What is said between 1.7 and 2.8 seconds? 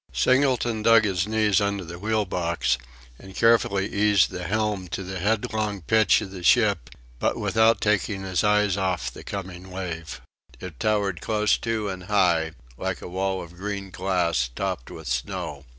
the wheel box,